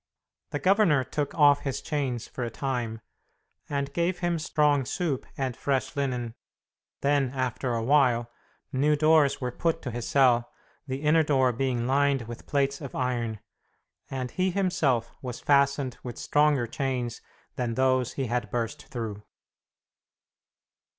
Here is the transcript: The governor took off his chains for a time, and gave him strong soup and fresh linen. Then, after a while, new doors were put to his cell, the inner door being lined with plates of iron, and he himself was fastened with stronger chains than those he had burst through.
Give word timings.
The 0.49 0.57
governor 0.57 1.03
took 1.03 1.35
off 1.35 1.59
his 1.59 1.79
chains 1.79 2.27
for 2.27 2.43
a 2.43 2.49
time, 2.49 3.01
and 3.69 3.93
gave 3.93 4.17
him 4.17 4.39
strong 4.39 4.83
soup 4.83 5.27
and 5.37 5.55
fresh 5.55 5.95
linen. 5.95 6.33
Then, 7.01 7.29
after 7.35 7.75
a 7.75 7.83
while, 7.83 8.31
new 8.73 8.95
doors 8.95 9.39
were 9.39 9.51
put 9.51 9.83
to 9.83 9.91
his 9.91 10.07
cell, 10.07 10.49
the 10.87 11.03
inner 11.03 11.21
door 11.21 11.53
being 11.53 11.85
lined 11.85 12.23
with 12.23 12.47
plates 12.47 12.81
of 12.81 12.95
iron, 12.95 13.41
and 14.09 14.31
he 14.31 14.49
himself 14.49 15.11
was 15.21 15.39
fastened 15.39 15.99
with 16.01 16.17
stronger 16.17 16.65
chains 16.65 17.21
than 17.55 17.75
those 17.75 18.13
he 18.13 18.25
had 18.25 18.49
burst 18.49 18.87
through. 18.87 19.21